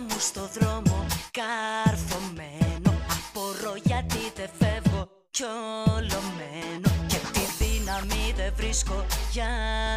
[0.00, 1.06] μου στο δρόμο
[1.38, 2.92] καρφωμένο.
[3.16, 5.42] Απορώ γιατί δεν φεύγω κι
[5.86, 9.48] ολωμένο Και τη δύναμη δεν βρίσκω για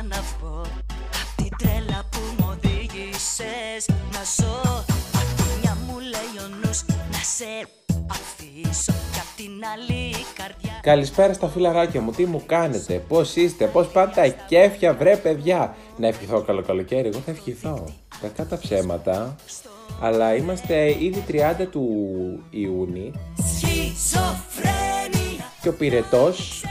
[0.09, 0.61] να βγω.
[1.21, 4.83] Απ' την τρέλα που μου οδήγησες να ζω.
[5.19, 7.51] Απ' τη μια μου λέει ο νους να σε
[8.07, 8.93] αφήσω.
[9.11, 13.65] Κι απ' την άλλη η καρδιά Καλησπέρα στα φιλαράκια μου, τι μου κάνετε, πώς είστε,
[13.65, 15.75] πώς πάτε τα κέφια, βρε παιδιά.
[15.97, 17.83] Να ευχηθώ καλό καλοκαίρι, εγώ θα ευχηθώ.
[18.21, 19.35] Κακά τα ψέματα,
[20.01, 21.87] αλλά είμαστε ήδη 30 του
[22.49, 26.63] Ιούνιου Σχιζοφρένεια και ο πυρετός,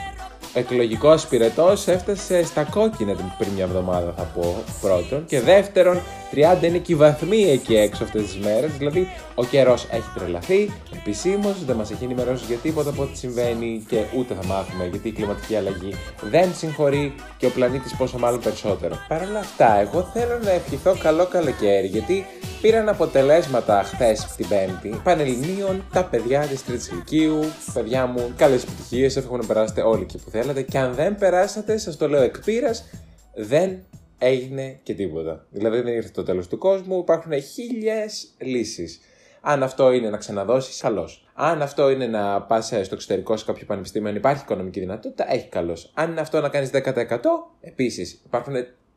[0.55, 5.25] εκλογικό πυρετό, έφτασε στα κόκκινα την- πριν μια εβδομάδα θα πω πρώτον.
[5.27, 8.70] Και δεύτερον, 30 είναι και οι βαθμοί εκεί έξω αυτές τις μέρες.
[8.78, 13.84] Δηλαδή, ο καιρός έχει τρελαθεί επισήμως, δεν μας έχει ενημερώσει για τίποτα από ό,τι συμβαίνει
[13.88, 15.95] και ούτε θα μάθουμε γιατί η κλιματική αλλαγή
[16.30, 18.95] δεν συγχωρεί και ο πλανήτης πόσο μάλλον περισσότερο.
[19.09, 22.27] Παρ' όλα αυτά, εγώ θέλω να ευχηθώ καλό καλοκαίρι γιατί
[22.61, 27.39] πήραν αποτελέσματα χθες την Πέμπτη Πανελληνίων τα παιδιά της Τρίτης Ηλικίου.
[27.73, 29.17] Παιδιά μου, καλές επιτυχίες.
[29.17, 30.62] Εύχομαι να περάσετε όλοι εκεί που θέλατε.
[30.62, 32.85] Και αν δεν περάσατε, σας το λέω εκ πείρας,
[33.35, 33.79] δεν
[34.19, 35.47] έγινε και τίποτα.
[35.51, 36.98] Δηλαδή δεν ήρθε το τέλος του κόσμου.
[36.98, 39.01] Υπάρχουν χίλιες λύσεις.
[39.41, 41.27] Αν αυτό είναι να ξαναδώσεις, καλώς.
[41.35, 45.48] Αν αυτό είναι να πας στο εξωτερικό σε κάποιο πανεπιστήμιο, αν υπάρχει οικονομική δυνατότητα, έχει
[45.48, 45.91] καλώς.
[45.95, 48.55] Αν είναι αυτό να κάνεις 10%, επίσης υπάρχουν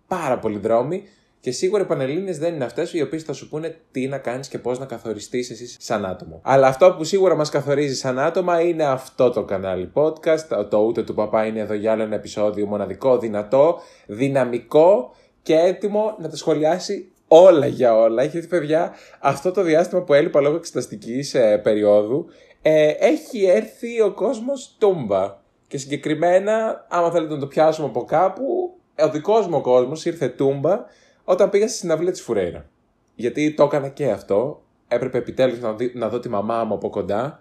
[0.08, 1.04] πάρα πολλοί δρόμοι
[1.46, 4.48] και σίγουρα οι πανελλήνιες δεν είναι αυτές οι οποίες θα σου πούνε τι να κάνεις
[4.48, 6.42] και πώς να καθοριστείς εσύ σαν άτομο.
[6.44, 10.68] Αλλά αυτό που σίγουρα μας καθορίζει σαν άτομα είναι αυτό το κανάλι podcast.
[10.70, 16.16] Το ούτε του παπά είναι εδώ για άλλο ένα επεισόδιο μοναδικό, δυνατό, δυναμικό και έτοιμο
[16.20, 18.24] να τα σχολιάσει όλα για όλα.
[18.24, 22.26] Γιατί, παιδιά, αυτό το διάστημα που έλειπα λόγω εξεταστικής ε, περίοδου,
[22.62, 25.38] ε, έχει έρθει ο κόσμος τούμπα.
[25.68, 30.28] Και συγκεκριμένα, άμα θέλετε να το πιάσουμε από κάπου, ο δικός μου ο κόσμος ήρθε
[30.28, 30.86] τούμπα
[31.26, 32.70] όταν πήγα στη συναυλία της Φουρέιρα.
[33.16, 34.64] Γιατί το έκανα και αυτό.
[34.88, 37.40] Έπρεπε επιτέλους να, δει- να δω τη μαμά μου από κοντά.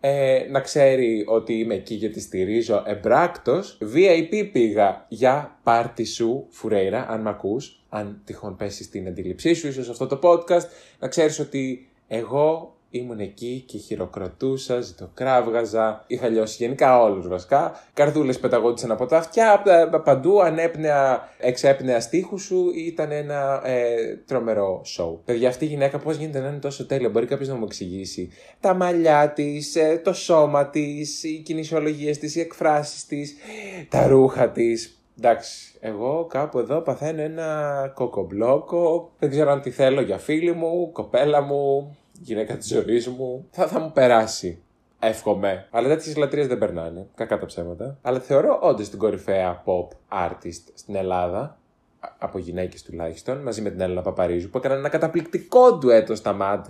[0.00, 3.78] Ε, να ξέρει ότι είμαι εκεί και τη στηρίζω εμπράκτος.
[3.94, 9.66] VIP πήγα για πάρτι σου, Φουρέιρα, αν μ' ακούς, αν τυχόν πέσεις στην αντίληψή σου,
[9.66, 10.66] ίσως αυτό το podcast,
[10.98, 17.84] να ξέρεις ότι εγώ ήμουν εκεί και χειροκροτούσα, ζητοκράβγαζα, είχα λιώσει γενικά όλους βασικά.
[17.94, 24.16] Καρδούλες πεταγόντουσαν από τα αυτιά, πα- πα- παντού ανέπνεα, εξέπνεα στίχους σου, ήταν ένα ε,
[24.26, 25.18] τρομερό show.
[25.24, 28.30] Παιδιά, αυτή η γυναίκα πώς γίνεται να είναι τόσο τέλεια, μπορεί κάποιος να μου εξηγήσει.
[28.60, 33.34] Τα μαλλιά της, ε, το σώμα της, οι κινησιολογίες της, οι εκφράσεις της,
[33.88, 34.90] τα ρούχα της.
[35.18, 39.10] Εντάξει, εγώ κάπου εδώ παθαίνω ένα κοκομπλόκο.
[39.18, 43.46] Δεν ξέρω αν τη θέλω για φίλη μου, κοπέλα μου, γυναίκα της ζωής μου.
[43.50, 44.62] Θα, θα μου περάσει.
[44.98, 45.66] Εύχομαι.
[45.70, 47.06] Αλλά τέτοιες λατρείες δεν περνάνε.
[47.14, 47.98] Κακά τα ψέματα.
[48.02, 49.88] Αλλά θεωρώ όντως την κορυφαία pop
[50.26, 51.58] artist στην Ελλάδα.
[52.00, 56.36] α- Από γυναίκες τουλάχιστον, μαζί με την Έλληνα Παπαρίζου, που έκαναν ένα καταπληκτικό ντουέτο στα
[56.40, 56.62] MAD.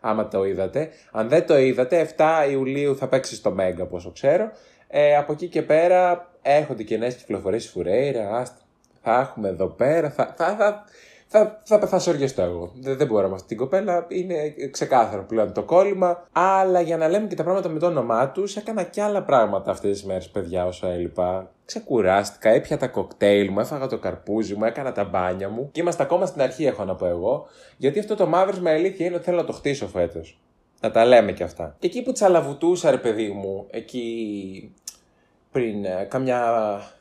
[0.00, 0.88] Άμα το είδατε.
[1.12, 4.50] Αν δεν το είδατε, 7 Ιουλίου θα παίξει στο Μέγκα, πόσο ξέρω.
[4.88, 8.36] Ε, από εκεί και πέρα έρχονται και νέες κυκλοφορίες Φουρέιρα.
[8.36, 8.58] Άστα.
[9.02, 10.10] Θα έχουμε εδώ πέρα.
[10.10, 10.84] Θα, θα, θα,
[11.32, 12.72] θα, θα, θα σοριαστώ εγώ.
[12.74, 14.06] Δεν, δεν μπορώ με αυτή την κοπέλα.
[14.08, 16.26] Είναι ξεκάθαρο πλέον το κόλλημα.
[16.32, 19.70] Αλλά για να λέμε και τα πράγματα με το όνομά τους, έκανα και άλλα πράγματα
[19.70, 21.50] αυτές τις μέρες, παιδιά, όσο έλειπα.
[21.64, 25.68] Ξεκουράστηκα, έπια τα κοκτέιλ μου, έφαγα το καρπούζι μου, έκανα τα μπάνια μου.
[25.72, 27.46] Και είμαστε ακόμα στην αρχή, έχω να πω εγώ.
[27.76, 30.40] Γιατί αυτό το μαύρισμα αλήθεια είναι ότι θέλω να το χτίσω φέτος.
[30.80, 31.76] Να τα λέμε και αυτά.
[31.78, 34.74] Και εκεί που τσαλαβουτούσα, ρε παιδί μου, εκεί
[35.52, 36.44] πριν ε, καμιά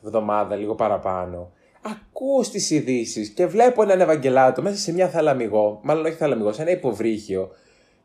[0.05, 1.51] εβδομάδα, λίγο παραπάνω,
[1.81, 6.61] ακούω στις ειδήσεις και βλέπω έναν Ευαγγελάτο μέσα σε μια θαλαμιγό, μάλλον όχι θαλαμιγό, σε
[6.61, 7.51] ένα υποβρύχιο.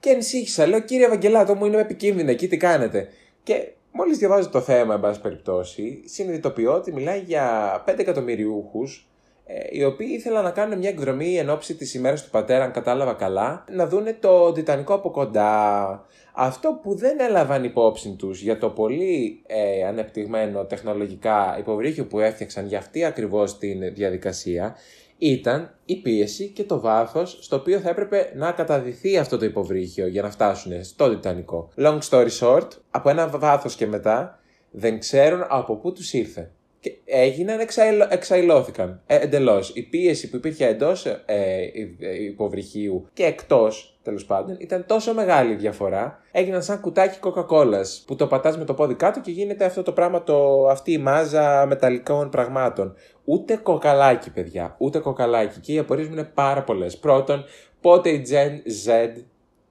[0.01, 3.09] Και ενσύχησα, λέω κύριε Ευαγγελάτο μου είναι επικίνδυνο εκεί, τι κάνετε;
[3.43, 9.09] Και μόλις διαβάζω το θέμα, εν πάση περιπτώσει, συνειδητοποιώ ότι μιλάει για 5 εκατομμυριούχους
[9.47, 12.73] ε, οι οποίοι ήθελαν να κάνουν μια εκδρομή εν ώψη της ημέρας του πατέρα, αν
[12.73, 16.07] κατάλαβα καλά, να δούνε το Τιτανικό από κοντά.
[16.37, 22.67] Αυτό που δεν έλαβαν υπόψη τους για το πολύ ε, ανεπτυγμένο τεχνολογικά υποβρύχιο που έφτιαξαν
[22.67, 24.77] για αυτή ακριβώς την διαδικασία
[25.19, 30.07] ήταν η πίεση και το βάθος στο οποίο θα έπρεπε να καταδυθεί αυτό το υποβρύχιο
[30.07, 31.69] για να φτάσουν στο Τιτανικό.
[31.77, 34.39] Long story short, από ένα βάθος και μετά
[34.71, 36.51] δεν ξέρουν από πού τους ήρθε.
[36.85, 39.73] Και έγιναν, εξαϊλω, εξαϊλώθηκαν ε, εντελώς.
[39.75, 45.53] Η πίεση που υπήρχε εντός ε, ε, υποβρυχίου και εκτός, τέλος πάντων, ήταν τόσο μεγάλη
[45.53, 46.21] η διαφορά.
[46.33, 49.93] Έγιναν σαν κουτάκι Coca-Cola που το πατάς με το πόδι κάτω και γίνεται αυτό το
[49.93, 52.95] πράγμα, το, αυτή η μάζα μεταλλικών πραγμάτων.
[53.25, 55.61] Ούτε κοκαλάκι, παιδιά, ούτε κοκαλάκι.
[55.61, 56.99] Και οι απορίες μου είναι πάρα πολλές.
[56.99, 57.45] Πρώτον,
[57.81, 58.53] πότε η Gen
[58.89, 59.11] Z,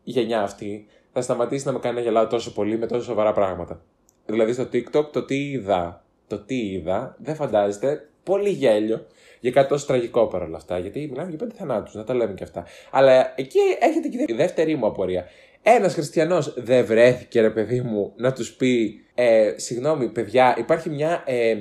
[0.04, 3.34] η γενιά αυτή, θα σταματήσει να με κάνει να γελάω τόσο πολύ με τόσο σοβαρά
[3.34, 3.82] πράγματα.
[4.26, 9.06] Δηλαδή στο TikTok το τι είδα το τι είδα, δεν φαντάζεστε, πολύ γέλιο.
[9.40, 10.80] Για κάτι τόσο τραγικό παρόλα αυτά.
[10.80, 12.66] Γιατί μιλάμε για πέντε θανάτους, να τα λέμε και αυτά.
[12.92, 15.26] Αλλά εκεί έχετε και η δεύτερη μου απορία.
[15.62, 21.24] Ένας χριστιανός δεν βρέθηκε, ρε παιδί μου, να τους πει: ε, Συγγνώμη, παιδιά, υπάρχει μια.
[21.26, 21.58] Ε,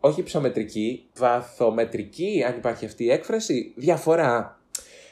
[0.00, 4.60] όχι ψωμετρική, βαθομετρική, αν υπάρχει αυτή η έκφραση, διαφορά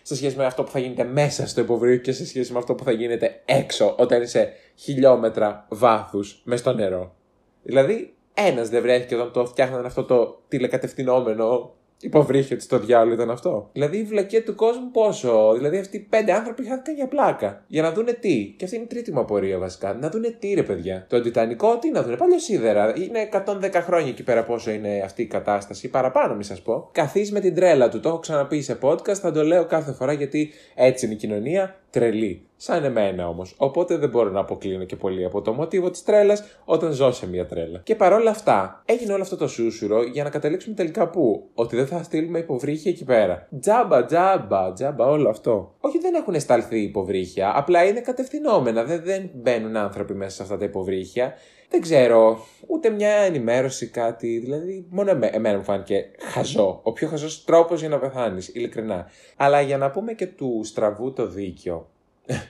[0.03, 2.75] σε σχέση με αυτό που θα γίνεται μέσα στο υποβρύχιο και σε σχέση με αυτό
[2.75, 7.15] που θα γίνεται έξω όταν είσαι χιλιόμετρα βάθους μες στο νερό.
[7.63, 13.31] Δηλαδή, ένας δεν βρέθηκε όταν το φτιάχναν αυτό το τηλεκατευθυνόμενο υποβρύχιο της το διάλογο ήταν
[13.31, 13.69] αυτό.
[13.73, 15.53] Δηλαδή η βλακία του κόσμου πόσο.
[15.57, 17.65] Δηλαδή αυτοί οι πέντε άνθρωποι χάθηκαν για πλάκα.
[17.67, 18.55] Για να δούνε τι.
[18.57, 19.95] Και αυτή είναι η τρίτη μου απορία βασικά.
[19.95, 21.07] Να δούνε τι ρε παιδιά.
[21.09, 22.17] Το αντιτανικό τι να δούνε.
[22.17, 22.93] Παλιό σίδερα.
[22.97, 25.89] Είναι 110 χρόνια εκεί πέρα πόσο είναι αυτή η κατάσταση.
[25.89, 26.89] Παραπάνω μη σας πω.
[26.93, 28.01] Καθείς με την τρέλα του.
[28.01, 29.15] Το έχω ξαναπεί σε podcast.
[29.15, 32.47] Θα το λέω κάθε φορά γιατί έτσι είναι η κοινωνία τρελή.
[32.57, 33.55] Σαν εμένα όμως.
[33.57, 37.29] Οπότε δεν μπορώ να αποκλίνω και πολύ από το μοτίβο της τρέλας όταν ζω σε
[37.29, 37.81] μια τρέλα.
[37.85, 41.87] Και παρόλα αυτά, έγινε όλο αυτό το σούσουρο για να καταλήξουμε τελικά πού; Ότι δεν
[41.87, 43.49] θα στείλουμε υποβρύχια εκεί πέρα.
[43.61, 45.75] Τζάμπα, τζάμπα, τζάμπα, όλο αυτό.
[45.81, 47.53] Όχι, δεν έχουν σταλθεί υποβρύχια.
[47.57, 48.85] Απλά είναι κατευθυνόμενα.
[48.85, 51.35] Δεν, δεν μπαίνουν άνθρωποι μέσα σε αυτά τα υποβρύχια.
[51.73, 54.39] Δεν ξέρω, ούτε μια ενημέρωση, κάτι.
[54.39, 56.81] Δηλαδή, μόνο εμένα μου φάνηκε χαζό.
[56.83, 59.11] Ο πιο χαζός τρόπος για να πεθάνεις, ειλικρινά.
[59.37, 61.89] Αλλά για να πούμε και του στραβού το δίκιο.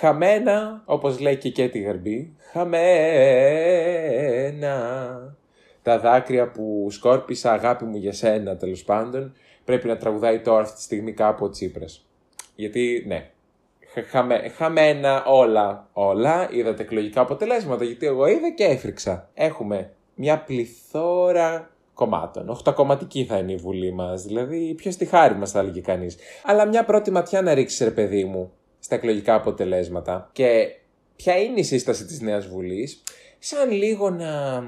[0.00, 2.76] Χαμένα, όπως λέει και και τη Γαρμπή, χαμένα.
[5.82, 9.34] Τα δάκρυα που σκόρπισα αγάπη μου για σένα τέλος πάντων
[9.64, 12.06] πρέπει να τραγουδάει τώρα αυτή τη στιγμή κάπου ο Τσίπρας.
[12.54, 13.30] Γιατί, ναι,
[14.02, 19.30] χαμε, χαμένα όλα, όλα, είδατε εκλογικά αποτελέσματα, γιατί εγώ είδα και έφρυξα.
[19.34, 22.48] Έχουμε μια πληθώρα κομμάτων.
[22.48, 24.22] Οχτακομματική θα είναι η Βουλή μας.
[24.22, 26.16] Δηλαδή, ποιος τη χάρη μας, θα έλεγε κανείς.
[26.44, 30.30] Αλλά μια πρώτη ματιά να ρίξει, ρε παιδί μου, στα εκλογικά αποτελέσματα.
[30.32, 30.68] Και
[31.16, 33.02] ποια είναι η σύσταση της Νέας Βουλής,
[33.38, 34.62] σαν λίγο να.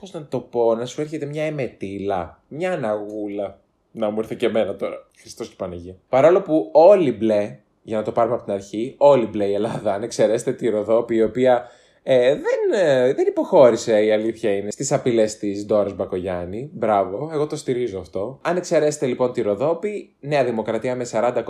[0.00, 3.60] Πώς να το πω, να σου έρχεται μια εμετήλα, μια αναγούλα.
[3.92, 5.08] Να μου ήρθε και εμένα τώρα.
[5.18, 5.96] Χριστός και Παναγία.
[6.08, 9.94] Παρόλο που όλοι μπλε, για να το πάρουμε από την αρχή, όλοι μπλε η Ελλάδα,
[9.94, 11.70] αν εξαιρέσετε τη Ροδόπη, η οποία
[12.02, 16.70] ε, δεν, ε, δεν υποχώρησε η αλήθεια είναι στις απειλές της Ντόρα Μπακογιάννη.
[16.72, 18.38] Μπράβο, εγώ το στηρίζω αυτό.
[18.42, 21.46] Αν εξαιρέσετε λοιπόν τη Ροδόπη, Νέα Δημοκρατία με 40,56%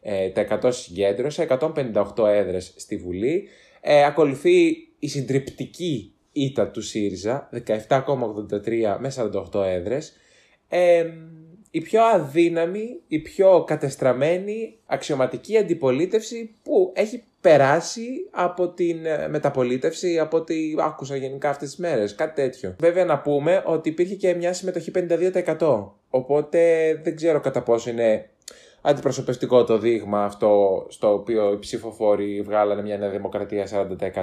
[0.00, 3.48] ε, συγκέντρωσε, 158 έδρες στη Βουλή.
[3.80, 9.12] Ε, ακολουθεί η συντριπτική ήττα του ΣΥΡΙΖΑ, 17,83 με
[9.52, 10.12] 48 έδρες.
[10.68, 11.04] Ε,
[11.74, 20.18] η πιο αδύναμη, η πιο κατεστραμμένη αξιωματική αντιπολίτευση που έχει περάσει από την ε, μεταπολίτευση,
[20.18, 22.74] από ό,τι άκουσα γενικά αυτές τις μέρες, κάτι τέτοιο.
[22.78, 24.90] Βέβαια να πούμε ότι υπήρχε και μια συμμετοχή
[25.58, 25.86] 52%.
[26.10, 26.60] Οπότε
[27.02, 28.28] δεν ξέρω κατά πόσο είναι
[28.86, 33.66] αντιπροσωπευτικό το δείγμα αυτό στο οποίο οι ψηφοφόροι βγάλανε μια νέα δημοκρατία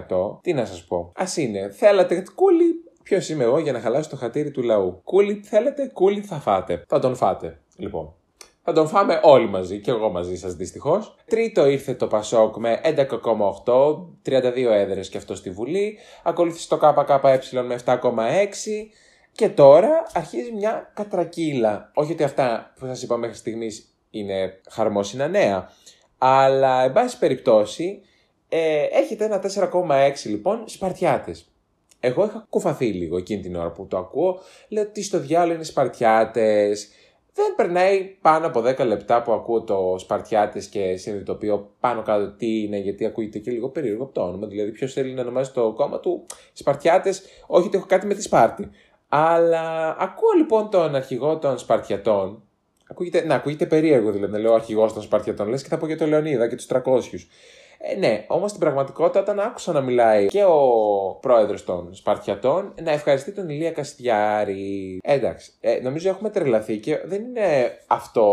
[0.10, 0.40] 40%.
[0.42, 1.12] Τι να σας πω.
[1.16, 1.70] Ας είναι.
[1.70, 2.81] Θέλατε κούλι,
[3.12, 6.84] Ποιος είμαι εγώ για να χαλάσω το χατήρι του λαού; Κούλι θέλετε, κούλι θα φάτε.
[6.88, 7.60] Θα τον φάτε.
[7.76, 8.14] Λοιπόν.
[8.64, 11.16] Θα τον φάμε όλοι μαζί και εγώ μαζί σας δυστυχώς.
[11.26, 15.98] Τρίτο ήρθε το Πασόκ με 11,8, 32 έδρες και αυτό στη Βουλή.
[16.24, 17.98] Ακολούθησε το ΚΚΕ με 7,6.
[19.32, 21.92] Και τώρα αρχίζει μια κατρακύλα.
[21.94, 25.70] Όχι ότι αυτά που σας είπα μέχρι στιγμής είναι χαρμόσυνα νέα.
[26.18, 28.02] Αλλά, εν πάση περιπτώσει,
[28.50, 31.51] ε, έχετε ένα 4,6 λοιπόν Σπαρτιάτες.
[32.04, 34.40] Εγώ είχα κουφαθεί λίγο εκείνη την ώρα που το ακούω.
[34.70, 36.90] Λέω τι στο διάλογο είναι Σπαρτιάτες,
[37.34, 42.62] δεν περνάει πάνω από 10 λεπτά που ακούω το Σπαρτιάτες και συνειδητοποιώ πάνω κάτω τι
[42.62, 44.48] είναι, γιατί ακούγεται και λίγο περίεργο από το όνομα.
[44.48, 48.22] Δηλαδή, ποιος θέλει να ονομάζει το κόμμα του Σπαρτιάτες, όχι ότι έχω κάτι με τη
[48.22, 48.70] Σπάρτη.
[49.10, 52.44] Αλλά ακούω λοιπόν τον αρχηγό των Σπαρτιατών.
[52.90, 55.98] Ακούγεται, να, ακούγεται περίεργο δηλαδή να λέω αρχηγός των Σπαρτιατών, λες και θα πω για
[55.98, 56.82] τον Λεωνίδα και τους 300.
[57.84, 60.60] Ε, ναι, όμως στην πραγματικότητα όταν άκουσα να μιλάει και ο
[61.22, 65.00] πρόεδρος των Σπαρτιατών να ευχαριστεί τον Ηλία Καστιάρη.
[65.04, 68.26] εντάξει, ε, νομίζω έχουμε τρελαθεί και δεν είναι αυτό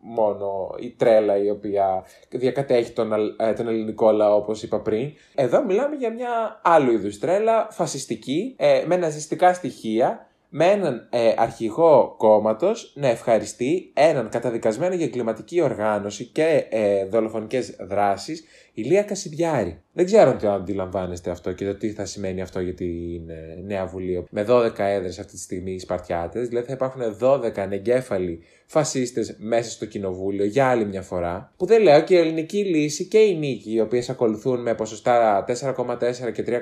[0.00, 5.12] μόνο η τρέλα η οποία διακατέχει τον, ε, τον ελληνικό λαό όπως είπα πριν.
[5.34, 11.32] Εδώ μιλάμε για μια άλλου είδους τρέλα, φασιστική, ε, με ναζιστικά στοιχεία με έναν ε,
[11.36, 19.80] αρχηγό κόμματος να ευχαριστεί έναν καταδικασμένο για κλιματική οργάνωση και ε, δολοφονικές δράσεις, Ηλία Κασιδιάρη.
[19.92, 23.60] Δεν ξέρω αν το αντιλαμβάνεστε αυτό και το τι θα σημαίνει αυτό για την ε,
[23.64, 24.26] Νέα Βουλή.
[24.30, 29.70] Με 12 έδρες αυτή τη στιγμή οι Σπαρτιάτες, δηλαδή θα υπάρχουν 12 ανεγκέφαλοι φασίστες μέσα
[29.70, 31.52] στο κοινοβούλιο για άλλη μια φορά.
[31.56, 35.44] Που δεν λέω και η ελληνική λύση και η νίκη, οι οποίες ακολουθούν με ποσοστά
[35.48, 36.60] 4,4 και 3,6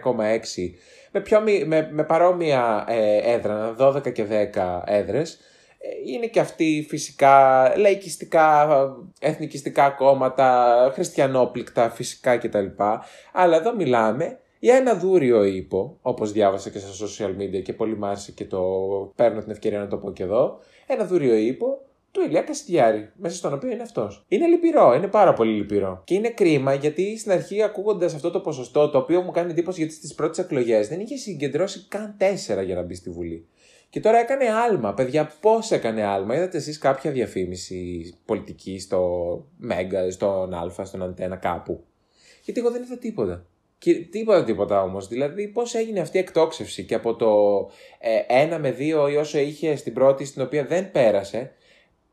[1.14, 5.38] με, πιο, με, με παρόμοια ε, έδρα, 12 και 10 έδρες,
[5.78, 8.68] ε, είναι και αυτοί φυσικά λαϊκιστικά,
[9.18, 12.66] εθνικιστικά κόμματα, χριστιανόπληκτα φυσικά κτλ.
[13.32, 17.96] Αλλά εδώ μιλάμε ή ένα δούριο ύπο, όπως διάβασα και στα social media και πολύ
[17.96, 18.62] μ' άρεσε και το
[19.16, 21.80] παίρνω την ευκαιρία να το πω και εδώ, ένα δούριο ύπο
[22.14, 24.24] του Ηλία Κασιδιάρη, μέσα στον οποίο είναι αυτός.
[24.28, 26.02] Είναι λυπηρό, είναι πάρα πολύ λυπηρό.
[26.04, 29.80] Και είναι κρίμα γιατί στην αρχή ακούγοντας αυτό το ποσοστό, το οποίο μου κάνει εντύπωση
[29.80, 32.16] γιατί στις πρώτες εκλογές δεν είχε συγκεντρώσει καν
[32.60, 33.48] 4 για να μπει στη Βουλή.
[33.90, 34.94] Και τώρα έκανε άλμα.
[34.94, 36.36] Παιδιά, πώς έκανε άλμα.
[36.36, 39.00] Είδατε εσείς κάποια διαφήμιση πολιτική στο
[39.56, 41.84] Μέγκα, στον Α, στον Αντένα, κάπου;
[42.44, 43.46] Γιατί εγώ δεν είδα τίποτα.
[43.78, 45.08] Και τίποτα τίποτα όμως.
[45.08, 47.30] Δηλαδή, πώς έγινε αυτή η εκτόξευση και από το
[47.98, 51.52] ε, 1 με 2 ή όσο είχε στην πρώτη, στην οποία δεν πέρασε,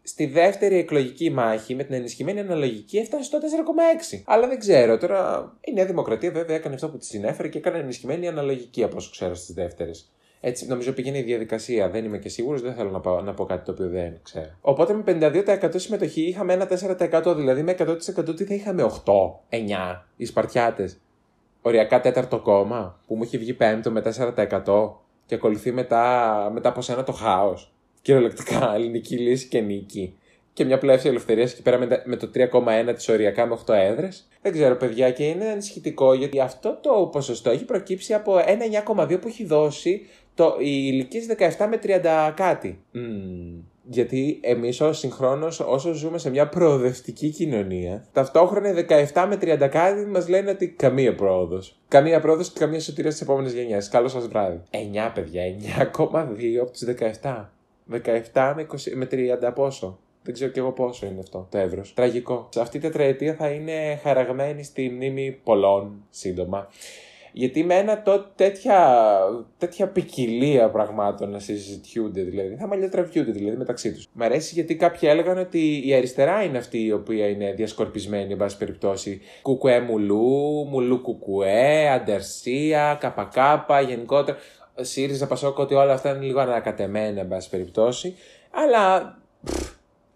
[0.04, 3.38] στη δεύτερη εκλογική μάχη με την ενισχυμένη αναλογική έφτασε στο
[4.12, 4.22] 4,6.
[4.26, 5.52] Αλλά δεν ξέρω τώρα.
[5.62, 9.10] Η Νέα Δημοκρατία βέβαια έκανε αυτό που της συνέφερε και έκανε ενισχυμένη αναλογική από όσο
[9.12, 10.12] ξέρω στις δεύτερες.
[10.44, 11.90] Έτσι νομίζω πήγαινε η διαδικασία.
[11.90, 14.50] Δεν είμαι και σίγουρος, δεν θέλω να, πω, να πω κάτι το οποίο δεν ξέρω.
[14.62, 16.68] Οπότε με 52% συμμετοχή είχαμε ένα
[17.24, 19.14] 4%, δηλαδή με 100% τι θα είχαμε; 8,
[19.50, 20.98] 9 οι Σπαρτιάτες.
[21.62, 24.02] Οριακά τέταρτο κόμμα που μου έχει βγει πέμπτο με
[24.66, 24.92] 4%
[25.26, 27.74] και ακολουθεί μετά, μετά από σένα το χάος.
[28.02, 30.16] Κυριολεκτικά ελληνική λύση και νίκη.
[30.54, 34.28] Και μια πλεύση ελευθερίας εκεί πέρα με το 3,1 της οριακά με 8 έδρες.
[34.42, 39.22] Δεν ξέρω, παιδιά, και είναι ανησυχητικό γιατί αυτό το ποσοστό έχει προκύψει από ένα 9,2
[39.22, 40.06] που έχει δώσει
[40.36, 41.22] το, οι ηλικίε
[41.58, 42.82] 17 με 30 κάτι.
[42.94, 43.62] Mm.
[43.84, 49.68] Γιατί εμείς ως συγχρόνως, όσο ζούμε σε μια προοδευτική κοινωνία, ταυτόχρονα οι 17 με 30
[49.72, 51.80] κάτι μας λένε ότι καμία πρόοδος.
[51.88, 53.90] Καμία πρόοδος και καμία σωτηρία στις επόμενες γενιές.
[53.90, 54.62] Καλό σας βράδυ.
[54.72, 56.84] 9 παιδιά, 9,2 από τους
[57.22, 57.50] 17.
[58.34, 60.00] 17 με, 20, με 30 πόσο.
[60.24, 61.94] Δεν ξέρω και εγώ πόσο είναι αυτό το εύρος.
[61.94, 62.50] Τραγικό.
[62.52, 66.68] Σε αυτή η τετραετία θα είναι χαραγμένη στη μνήμη πολλών σύντομα.
[67.34, 69.10] Γιατί με ένα τότε τέτοια,
[69.58, 72.56] τέτοια ποικιλία πραγμάτων να συζητιούνται, δηλαδή.
[72.56, 74.08] Θα μαλλιοτραβιούνται δηλαδή μεταξύ τους.
[74.14, 78.38] Μ' αρέσει γιατί κάποιοι έλεγαν ότι η αριστερά είναι αυτή η οποία είναι διασκορπισμένη, εν
[78.38, 79.22] πάση περιπτώσει.
[79.42, 84.38] Κουκουέ μουλού, μουλού κουκουέ, αντερσία, καπακάπα, γενικότερα.
[84.84, 88.16] ΣΥΡΙΖΑ, Πασόκο, ότι όλα αυτά είναι λίγο ανακατεμένα, εν πάση περιπτώσει.
[88.52, 89.18] Αλλά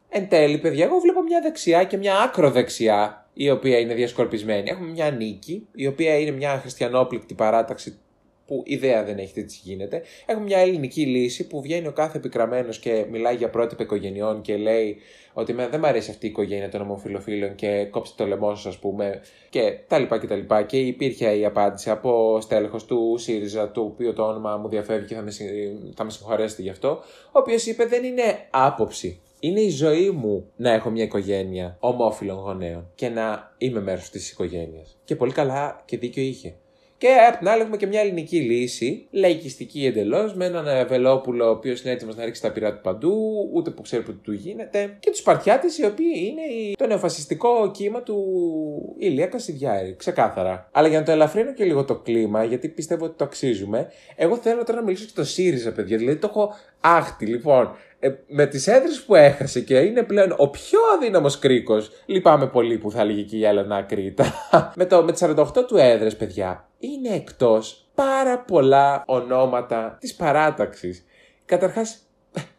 [0.10, 4.70] εν τέλει, παιδιά, εγώ βλέπω μια δεξιά και μια άκρο δεξιά η οποία είναι διασκορπισμένη.
[4.70, 8.00] Έχουμε μια νίκη, η οποία είναι μια χριστιανόπληκτη παράταξη
[8.48, 10.02] που ιδέα δεν έχει τι γίνεται.
[10.26, 14.56] Έχουμε μια ελληνική λύση που βγαίνει ο κάθε επικραμένο και μιλάει για πρότυπα οικογενειών και
[14.56, 14.98] λέει
[15.34, 18.78] ότι δεν μου αρέσει αυτή η οικογένεια των ομοφυλοφίλων και κόψτε το λαιμό σας, ας
[18.78, 20.64] πούμε, και τα λοιπά και τα λοιπά.
[20.64, 25.16] Και υπήρχε η απάντηση από στέλεχος του ΣΥΡΙΖΑ, του οποίου το όνομα μου διαφεύγει και
[25.16, 25.32] θα με,
[25.96, 26.90] θα με συγχωρέσετε γι' αυτό,
[27.26, 32.38] ο οποίος είπε δεν είναι άποψη είναι η ζωή μου να έχω μια οικογένεια ομόφυλων
[32.38, 34.98] γονέων και να είμαι μέρος της οικογένειας.
[35.04, 36.56] Και πολύ καλά και δίκιο είχε.
[37.06, 41.50] Και απ' την άλλη έχουμε και μια ελληνική λύση, λαϊκιστική εντελώς, με έναν Βελόπουλο ο
[41.50, 44.98] οποίος είναι έτοιμος να ρίξει τα πυρά του παντού, ούτε που ξέρει που του γίνεται.
[45.00, 46.42] Και τους Σπαρτιάτε οι οποίοι είναι
[46.78, 48.18] το νεοφασιστικό κύμα του
[48.98, 50.70] Ηλία Κασιδιάρη, ξεκάθαρα.
[50.72, 54.38] Αλλά για να το ελαφρύνω και λίγο το κλίμα, γιατί πιστεύω ότι το αξίζουμε, εγώ
[54.38, 55.98] θέλω τώρα να μιλήσω και το ΣΥΡΙΖΑ, παιδιά.
[55.98, 57.76] Δηλαδή το έχω άχτη, λοιπόν.
[58.00, 61.92] Ε, με τις έδρες που έχασε και είναι πλέον ο πιο αδύναμος κρίκος.
[62.06, 64.34] Λυπάμαι πολύ που θα έλεγε και η Έλενα Κρήτα.
[64.76, 71.06] με, το, με τις 48 του έδρες, παιδιά, είναι εκτός πάρα πολλά ονόματα της παράταξης.
[71.46, 72.00] Καταρχάς,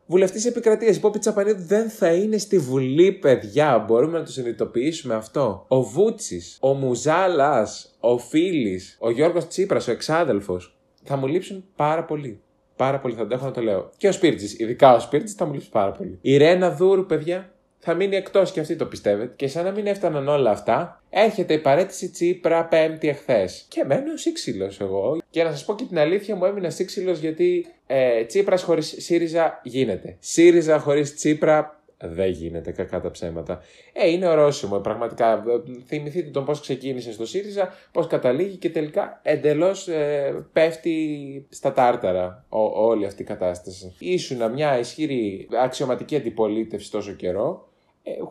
[0.06, 3.78] Βουλευτής επικρατείας, η Πόπη Τσαπανίδου δεν θα είναι στη Βουλή, παιδιά.
[3.78, 5.64] Μπορούμε να το συνειδητοποιήσουμε αυτό.
[5.68, 10.76] Ο Βούτσι, ο Μουζάλας, ο Φίλης, ο Γιώργος Τσίπρας, ο εξάδελφος.
[11.04, 12.40] Θα μου λείψουν πάρα πολύ.
[12.76, 13.90] Πάρα πολύ θα αντέχω να το λέω.
[13.96, 16.18] Και ο Σπίρτζης, ειδικά ο Σπίρτζης, θα μου λείψει πάρα πολύ.
[16.20, 17.50] Η Ρένα Δούρου, παιδιά,
[17.88, 19.32] θα μείνει εκτός και αυτή το πιστεύετε.
[19.36, 23.66] Και σαν να μην έφταναν όλα αυτά, έρχεται η παρέτηση Τσίπρα πέμπτη εχθές.
[23.68, 25.18] Και μένω σύξυλος εγώ.
[25.30, 29.60] Και να σας πω και την αλήθεια, μου έμεινα σύξυλος γιατί ε, Τσίπρας χωρίς ΣΥΡΙΖΑ
[29.64, 30.16] γίνεται.
[30.18, 33.62] ΣΥΡΙΖΑ χωρίς Τσίπρα δεν γίνεται κακά τα ψέματα.
[33.92, 35.32] Ε, είναι ορόσημο, πραγματικά.
[35.32, 41.72] Ε, θυμηθείτε τον πώς ξεκίνησε στο ΣΥΡΙΖΑ, πώς καταλήγει και τελικά εντελώς ε, πέφτει στα
[41.72, 43.94] τάρταρα όλη αυτή η κατάσταση.
[43.98, 47.75] Ήσουνα μια ισχυρή αξιωματική αντιπολίτευση τόσο καιρό ε,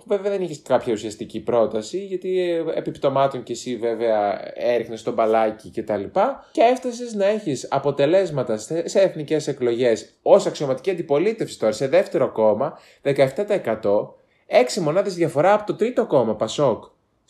[0.06, 5.72] βέβαια δεν είχες κάποια ουσιαστική πρόταση, γιατί ε, επιπτωμάτων κι εσύ βέβαια έριχνες τον μπαλάκι
[5.72, 6.02] κτλ.
[6.02, 6.10] Και,
[6.52, 12.80] και έφτασες να έχεις αποτελέσματα σε εθνικές εκλογές ως αξιωματική αντιπολίτευση τώρα σε δεύτερο κόμμα
[13.04, 16.84] 17%, 6 μονάδες διαφορά από το τρίτο κόμμα, Πασόκ.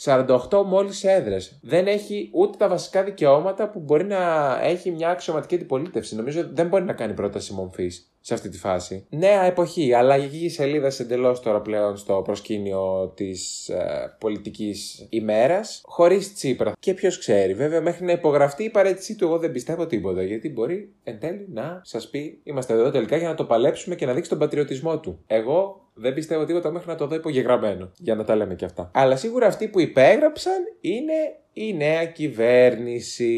[0.04, 1.60] 48 μόλις έδρες.
[1.62, 4.20] Δεν έχει ούτε τα βασικά δικαιώματα που μπορεί να
[4.62, 6.16] έχει μια αξιωματική αντιπολίτευση.
[6.16, 9.05] Νομίζω δεν μπορεί να κάνει πρόταση μομφής σε αυτή τη φάση.
[9.10, 16.74] Νέα εποχή, αλλαγή σελίδα εντελώς τώρα πλέον στο προσκήνιο της ε, πολιτικής ημέρας, χωρίς τσίπρα.
[16.79, 20.24] Και ποιος ξέρει, βέβαια, μέχρι να υπογραφτεί η παρέτησή του, εγώ δεν πιστεύω τίποτα.
[20.24, 24.05] Γιατί μπορεί εν τέλει να σας πει: Είμαστε εδώ τελικά για να το παλέψουμε και
[24.05, 25.24] να δείξει τον πατριωτισμό του.
[25.27, 27.91] Εγώ δεν πιστεύω τίποτα μέχρι να το δω υπογεγραμμένο.
[27.98, 28.91] Για να τα λέμε και αυτά.
[28.94, 31.13] Αλλά σίγουρα αυτοί που υπέγραψαν είναι
[31.58, 33.32] η νέα κυβέρνηση.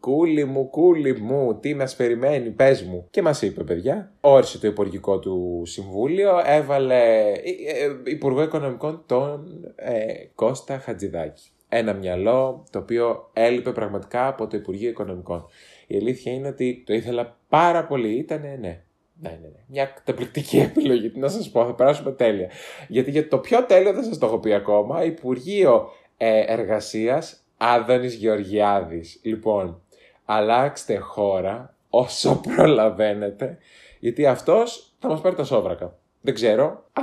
[0.00, 3.06] Κούλι μου, κούλι μου, τι μας περιμένει, πες μου.
[3.10, 9.64] Και μας είπε, παιδιά, όρισε το Υπουργικό του Συμβούλιο, έβαλε ε, ε, Υπουργό Οικονομικών τον
[9.76, 11.42] ε, Κώστα Χατζηδάκη.
[11.68, 15.46] Ένα μυαλό το οποίο έλειπε πραγματικά από το Υπουργείο Οικονομικών.
[15.86, 18.82] Η αλήθεια είναι ότι το ήθελα πάρα πολύ, ήταν ναι, ναι,
[19.20, 19.48] ναι, ναι.
[19.66, 21.10] Μια καταπληκτική επιλογή.
[21.10, 22.50] Τι να σας πω, θα περάσουμε τέλεια.
[22.88, 25.04] Γιατί για το πιο τέλειο δεν σας το έχω πει ακόμα.
[25.04, 25.88] Υπουργείο
[26.22, 29.20] ε, Εργασίας Άδωνης Γεωργιάδης.
[29.22, 29.80] Λοιπόν,
[30.24, 33.58] αλλάξτε χώρα όσο προλαβαίνετε.
[34.00, 35.98] Γιατί αυτός θα μας πάρει τα σόβρακα.
[36.20, 36.84] Δεν ξέρω.
[36.92, 37.02] Α,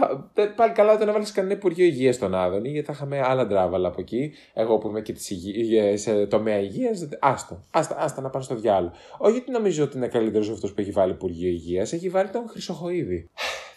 [0.56, 4.02] πάλι καλά δεν έβαλες κανένα Υπουργείο Υγείας στον Άδωνη, γιατί θα είχαμε άλλα ντράβαλα από
[4.02, 4.34] εκεί.
[4.54, 7.08] Εγώ που είμαι και της υγεία, σε τομέα υγείας.
[7.20, 7.64] Άστο.
[7.72, 8.94] Άστα, άστα να πάω στο διάλογο.
[9.18, 12.48] Όχι γιατί νομίζω ότι είναι καλύτερος αυτός που έχει βάλει Υπουργείο Υγείας, έχει βάλει τον
[12.48, 13.30] Χρυσοχοίδη.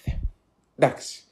[0.79, 1.23] Εντάξει.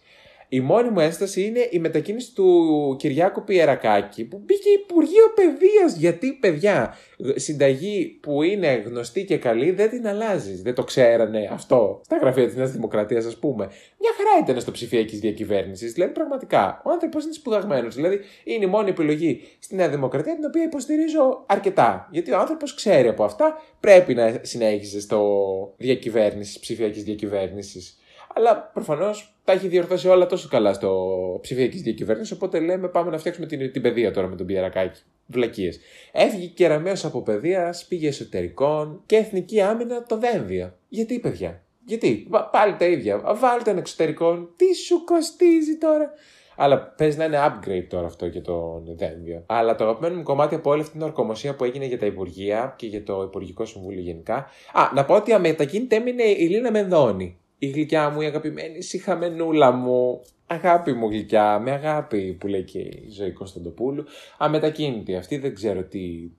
[0.51, 5.97] Η μόνη μου ένσταση είναι η μετακίνηση του Κυριάκου Πιερακάκη που μπήκε Υπουργείο Παιδείας.
[5.97, 6.97] Γιατί, παιδιά,
[7.35, 10.63] συνταγή που είναι γνωστή και καλή δεν την αλλάζεις.
[10.63, 13.65] Δεν το ξέρανε αυτό στα γραφεία της Νέας Δημοκρατίας, ας πούμε.
[13.99, 15.93] Μια χαρά ήταν στο ψηφιακής διακυβέρνησης.
[15.93, 17.95] Δηλαδή, πραγματικά, ο άνθρωπος είναι σπουδαγμένος.
[17.95, 22.09] Δηλαδή, είναι η μόνη επιλογή στη Νέα Δημοκρατία την οποία υποστηρίζω αρκετά.
[22.11, 27.98] Γιατί ο άνθρωπος ξέρει από αυτά, πρέπει να συνέχιζε στο διακυβέρνηση, ψηφιακής διακυβέρνησης.
[28.35, 32.33] Αλλά προφανώς τα έχει διορθώσει όλα τόσο καλά στο ψηφιακής διακυβέρνησης.
[32.33, 35.03] Οπότε λέμε πάμε να φτιάξουμε την, την παιδεία τώρα με τον Πιερακάκη.
[35.27, 35.81] Βλακίες.
[36.13, 40.79] Έφυγε κεραμαίο από παιδείας, πήγε εσωτερικών και εθνική άμυνα το δένδια.
[40.89, 43.23] Γιατί, παιδιά, γιατί, πάλι τα ίδια.
[43.37, 44.49] Βάλτε ένα εξωτερικό.
[44.57, 46.13] Τι σου κοστίζει τώρα;
[46.57, 49.43] Αλλά παίζει να είναι upgrade τώρα αυτό για τον Δένδια.
[49.47, 52.75] Αλλά το αγαπημένο μου κομμάτι από όλη αυτή την ορκομοσία που έγινε για τα Υπουργεία
[52.79, 54.35] και για το Υπουργικό Συμβούλιο γενικά.
[54.73, 59.71] Α, να πω ότι αμετακίνητα έμεινε η Λίνα Μενδώνη η γλυκιά μου, η αγαπημένη σιχαμενούλα
[59.71, 60.23] μου.
[60.47, 64.05] Αγάπη μου γλυκιά, με αγάπη που λέει και η ζωή Κωνσταντοπούλου.
[64.39, 66.31] Αμετακίνητη αυτή, δεν ξέρω τι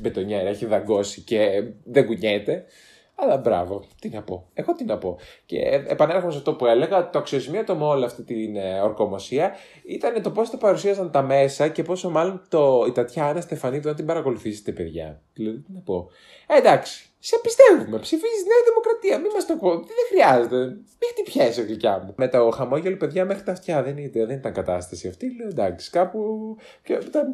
[0.00, 2.64] μπετονιέρα έχει δαγκώσει και δεν κουνιέται.
[3.16, 4.48] Αλλά μπράβο, τι να πω.
[4.54, 5.18] Εγώ τι να πω.
[5.46, 9.52] Και επανέρχομαι σε αυτό που έλεγα, το αξιοσημείωτο με όλη αυτή την ε, ορκομοσία
[9.84, 13.94] ήταν το πώς το παρουσίαζαν τα μέσα και πόσο μάλλον το, η Τατιάνα Στεφανίδου να
[13.94, 15.22] την παρακολουθήσετε, παιδιά.
[15.32, 16.08] Δηλαδή, τι να πω.
[16.46, 17.98] Ε, εντάξει, σε πιστεύουμε.
[17.98, 19.18] Ψηφίζεις Νέα Δημοκρατία.
[19.18, 19.70] Μην μας το πω.
[19.74, 20.58] Δεν χρειάζεται.
[21.00, 22.14] Μην χτυπιέσαι, γλυκιά μου.
[22.16, 25.36] Με το χαμόγελο, παιδιά, μέχρι τα αυτιά δεν ήταν, δεν ήταν κατάσταση αυτή.
[25.38, 26.18] Λέω εντάξει, κάπου.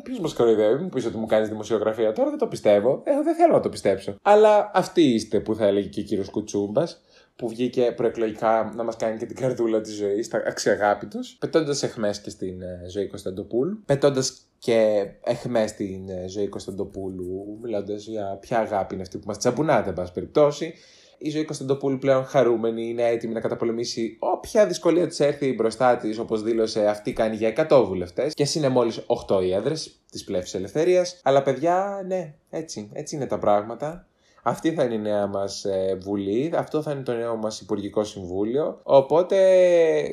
[0.03, 3.03] Ποιο μας κοροϊδεύει, μου πεις ότι μου κάνεις δημοσιογραφία τώρα, δεν το πιστεύω.
[3.05, 4.15] Ε, δεν θέλω να το πιστέψω.
[4.23, 7.03] Αλλά αυτοί είστε που θα έλεγε και ο κύριος Κουτσούμπας
[7.37, 12.21] που βγήκε προεκλογικά να μας κάνει και την καρδούλα της ζωής, τα αξιαγάπητος, πετώντας εχμές
[12.21, 18.59] και στην ε, ζωή Κωνσταντοπούλου, πετώντας και εχμές στην ε, ζωή Κωνσταντοπούλου, μιλώντας για ποια
[18.59, 20.75] αγάπη είναι αυτή που μας τσαμπουνάτε, εν πάση περιπτώσει.
[21.19, 26.19] Η ζωή Κωνσταντοπούλου πλέον χαρούμενη, είναι έτοιμη να καταπολεμήσει όποια δυσκολία της έρθει μπροστά της,
[26.19, 28.35] όπως δήλωσε αυτή κάνει για 100 βουλευτές.
[28.35, 31.21] Και είναι μόλις 8 οι έδρες της πλεύσης ελευθερίας.
[31.23, 34.09] Αλλά παιδιά, ναι, έτσι, έτσι είναι τα πράγματα.
[34.43, 38.05] Αυτή θα είναι η νέα μας ε, βουλή, αυτό θα είναι το νέο μας Υπουργικό
[38.05, 38.81] Συμβούλιο.
[38.83, 39.37] Οπότε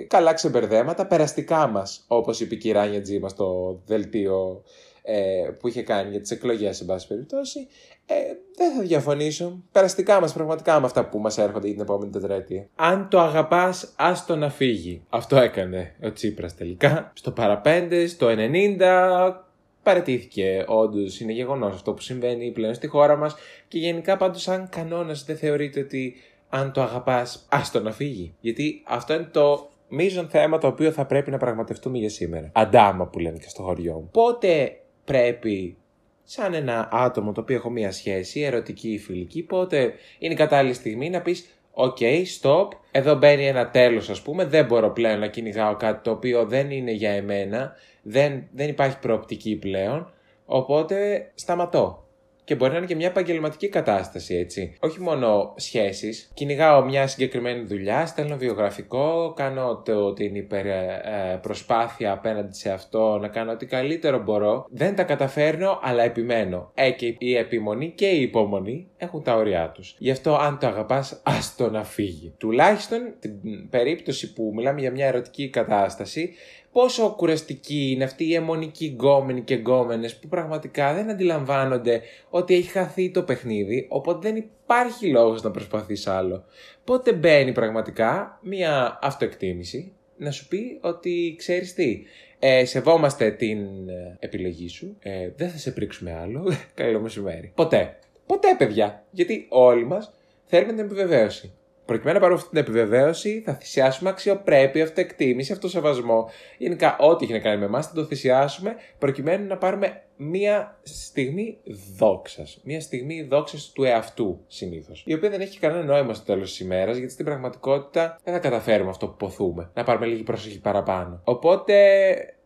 [0.08, 4.64] καλά ξεμπερδέματα, περαστικά μας, όπως είπε η κυρία Τζίμα στο δελτίο
[5.02, 7.68] ε, που είχε κάνει για τις εκλογές, σε πάση περιπτώσει.
[8.06, 8.16] Ε,
[8.56, 9.64] δεν θα διαφωνήσω.
[9.72, 12.68] Περαστικά μας, πραγματικά με αυτά που μας έρχονται για την επόμενη τετραετία.
[12.76, 15.04] Αν το αγαπάς, άστο να φύγει.
[15.10, 17.12] Αυτό έκανε ο Τσίπρας τελικά.
[17.14, 19.47] Στο παραπέντε, στο 90,
[19.88, 20.64] παρατήθηκε.
[20.68, 23.36] Όντως είναι γεγονός αυτό που συμβαίνει πλέον στη χώρα μας
[23.68, 26.16] και γενικά πάντως, σαν κανόνας, δεν θεωρείται ότι
[26.50, 28.34] αν το αγαπάς, άστο να φύγει.
[28.40, 32.50] Γιατί αυτό είναι το μείζον θέμα το οποίο θα πρέπει να πραγματευτούμε για σήμερα.
[32.54, 34.10] Αντάμα που λένε και στο χωριό μου.
[34.12, 35.78] Πότε πρέπει
[36.24, 40.74] σαν ένα άτομο το οποίο έχω μία σχέση, ερωτική ή φιλική, πότε είναι η κατάλληλη
[40.74, 41.46] στιγμή να πεις
[41.80, 42.68] OK, okay, stop.
[42.92, 44.46] Εδώ μπαίνει ένα τέλος ας πούμε.
[44.46, 47.76] Δεν μπορώ πλέον να κυνηγάω κάτι το οποίο δεν είναι για εμένα
[48.08, 50.12] δεν, δεν υπάρχει προοπτική πλέον,
[50.46, 52.08] οπότε σταματώ.
[52.48, 54.76] Και μπορεί να είναι και μια επαγγελματική κατάσταση, έτσι.
[54.80, 56.32] Όχι μόνο σχέσεις.
[56.34, 63.28] Κυνηγάω μια συγκεκριμένη δουλειά, στέλνω βιογραφικό, κάνω το, την υπερπροσπάθεια ε, απέναντι σε αυτό, να
[63.28, 64.66] κάνω ό,τι καλύτερο μπορώ.
[64.70, 66.72] Δεν τα καταφέρνω, αλλά επιμένω.
[66.74, 69.96] Ε, και η επιμονή και η υπομονή έχουν τα όρια τους.
[69.98, 72.34] Γι' αυτό, αν το αγαπάς, άστο να φύγει.
[72.38, 76.34] Τουλάχιστον την περίπτωση που μιλάμε για μια ερωτική κατάσταση,
[76.72, 82.70] πόσο κουραστική είναι αυτή η αιμονική γκόμενοι και γκόμενες που πραγματικά δεν αντιλαμβάνονται ότι έχει
[82.70, 86.44] χαθεί το παιχνίδι, οπότε δεν υπάρχει λόγος να προσπαθείς άλλο.
[86.84, 92.04] Πότε μπαίνει πραγματικά μια αυτοεκτίμηση να σου πει ότι ξέρεις τι,
[92.40, 97.52] ε, σεβόμαστε την ε, επιλογή σου, ε, δεν θα σε πρίξουμε άλλο, καλό μεσημέρι.
[97.56, 98.00] Ποτέ.
[98.26, 100.14] Ποτέ παιδιά, γιατί όλοι μας
[100.46, 101.52] θέλουμε την επιβεβαίωση.
[101.88, 106.30] Προκειμένου να πάρουμε αυτή την επιβεβαίωση, θα θυσιάσουμε αξιοπρέπεια, αυτοεκτίμηση, αυτοσεβασμό.
[106.58, 111.58] Γενικά, ό,τι έχει να κάνει με εμάς, θα το θυσιάσουμε προκειμένου να πάρουμε μία στιγμή
[111.98, 112.60] δόξας.
[112.64, 115.04] Μία στιγμή δόξας του εαυτού συνήθως.
[115.06, 118.40] Η οποία δεν έχει κανένα νόημα στο τέλος της ημέρας, γιατί στην πραγματικότητα δεν θα
[118.40, 119.70] καταφέρουμε αυτό που ποθούμε.
[119.74, 121.22] Να πάρουμε λίγη προσοχή παραπάνω.
[121.24, 121.74] Οπότε,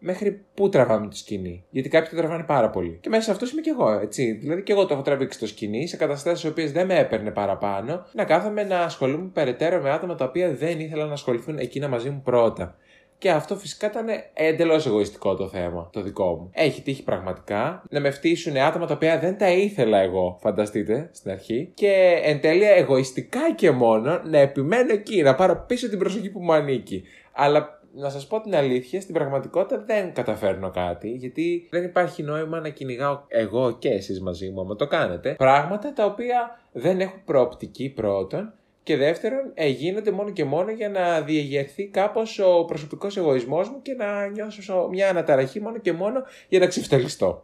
[0.03, 1.63] μέχρι πού τραβάμε τη σκηνή.
[1.69, 2.97] Γιατί κάποιοι το τραβάνε πάρα πολύ.
[3.01, 4.31] Και μέσα σε αυτό είμαι κι εγώ, έτσι.
[4.31, 7.31] Δηλαδή, και εγώ το έχω τραβήξει το σκηνή σε καταστάσεις οι οποίες δεν με έπαιρνε
[7.31, 11.87] παραπάνω, να κάθομαι να ασχολούμαι περαιτέρω με άτομα τα οποία δεν ήθελα να ασχοληθούν εκείνα
[11.87, 12.75] μαζί μου πρώτα.
[13.17, 16.49] Και αυτό φυσικά ήταν εντελώς εγωιστικό το θέμα, το δικό μου.
[16.53, 21.31] Έχει τύχει πραγματικά να με φτύσουν άτομα τα οποία δεν τα ήθελα εγώ, φανταστείτε, στην
[21.31, 21.71] αρχή.
[21.73, 26.39] Και εν τέλει εγωιστικά και μόνο να επιμένω εκεί, να πάρω πίσω την προσοχή που
[26.39, 27.03] μου ανήκει.
[27.33, 32.59] Αλλά να σας πω την αλήθεια, στην πραγματικότητα δεν καταφέρνω κάτι, γιατί δεν υπάρχει νόημα
[32.59, 35.35] να κυνηγάω εγώ και εσείς μαζί μου, άμα το κάνετε.
[35.37, 40.89] Πράγματα τα οποία δεν έχουν προοπτική πρώτον και δεύτερον, ε, γίνονται μόνο και μόνο για
[40.89, 46.23] να διεγερθεί κάπως ο προσωπικός εγωισμός μου και να νιώσω μια αναταραχή μόνο και μόνο
[46.49, 47.43] για να ξεφτελιστώ.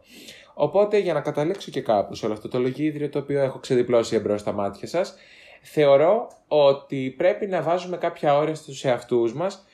[0.54, 4.16] Οπότε, για να καταλήξω και κάπου σε όλο αυτό το λογίδριο το οποίο έχω ξεδιπλώσει
[4.16, 5.14] εμπρός στα μάτια σας,
[5.62, 9.66] θεωρώ ότι πρέπει να βάζουμε κάποια όρια στους εαυτούς μας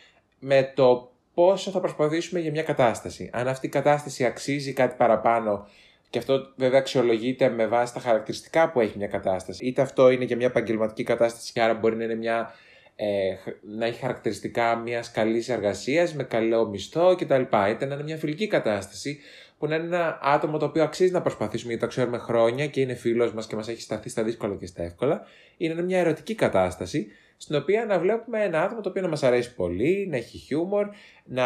[0.46, 3.30] με το πόσο θα προσπαθήσουμε για μια κατάσταση.
[3.33, 5.68] Αν αυτή η κατάσταση αξίζει κάτι παραπάνω
[6.11, 9.66] και αυτό βέβαια αξιολογείται με βάση τα χαρακτηριστικά που έχει μια κατάσταση.
[9.66, 12.54] Είτε αυτό είναι για μια επαγγελματική κατάσταση και άρα μπορεί να είναι μια.
[12.96, 17.42] Ε, να έχει χαρακτηριστικά μιας καλής εργασίας με καλό μισθό κτλ.
[17.42, 19.20] Είτε να είναι μια φιλική κατάσταση
[19.59, 22.80] που να είναι ένα άτομο το οποίο αξίζει να προσπαθήσουμε γιατί το ξέρουμε χρόνια και
[22.80, 25.26] είναι φίλος μας και μας έχει σταθεί στα δύσκολα και στα εύκολα.
[25.57, 27.07] Είναι μια ερωτική κατάσταση
[27.44, 30.88] στην οποία να βλέπουμε ένα άτομο το οποίο να μας αρέσει πολύ, να έχει χιούμορ,
[31.24, 31.44] να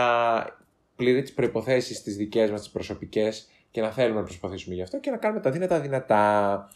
[0.96, 5.00] πληρεί τις προποθέσει τις δικές μας, τις προσωπικές και να θέλουμε να προσπαθήσουμε γι' αυτό
[5.00, 6.68] και να κάνουμε τα δύνατα δυνατά.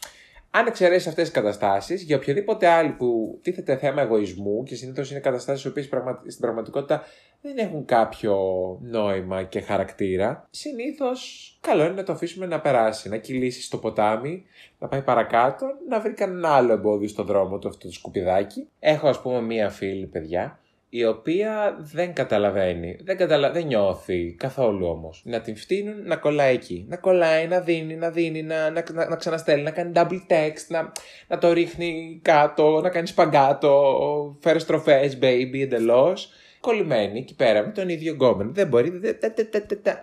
[0.55, 5.19] Αν εξαιρέσεις αυτές τις καταστάσεις, για οποιοδήποτε άλλη που τίθεται θέμα εγωισμού και συνήθως είναι
[5.19, 5.85] καταστάσεις οι οποίες
[6.27, 7.03] στην πραγματικότητα
[7.41, 8.37] δεν έχουν κάποιο
[8.81, 14.45] νόημα και χαρακτήρα, συνήθως καλό είναι να το αφήσουμε να περάσει, να κυλήσει στο ποτάμι,
[14.79, 18.67] να πάει παρακάτω, να βρει κανένα άλλο εμπόδιο στο δρόμο του αυτό το σκουπιδάκι.
[18.79, 20.59] Έχω ας πούμε μία φίλη, παιδιά,
[20.95, 23.51] η οποία δεν καταλαβαίνει, δεν, καταλα...
[23.51, 25.21] δεν νιώθει καθόλου όμως.
[25.25, 26.85] Να την φτύνουν να κολλάει εκεί.
[26.89, 30.65] Να κολλάει, να δίνει, να δίνει, να, να, να, να ξαναστέλνει, να κάνει double text,
[30.67, 30.91] να,
[31.27, 36.29] να το ρίχνει κάτω, να κάνει σπαγκάτο, φέρες στροφέ, baby, εντελώς.
[36.59, 38.51] Κολλημένη εκεί πέρα με τον ίδιο γκόμενο.
[38.53, 39.11] Δεν μπορεί, δε,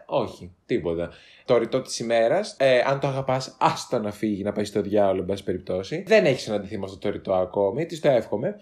[0.06, 1.10] όχι, τίποτα.
[1.44, 5.20] Το ρητό της ημέρας, ε, αν το αγαπάς, άστο να φύγει, να πάει στο διάολο,
[5.20, 6.04] εν πάση περιπτώσει.
[6.06, 8.56] Δεν έχεις συναντηθεί με αυτό το ρητό ακόμη, της το εύχομαι.